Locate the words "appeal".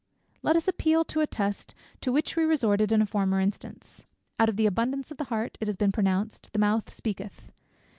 0.67-1.03